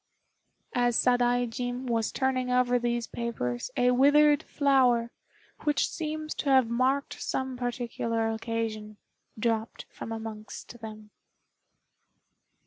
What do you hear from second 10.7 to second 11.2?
them.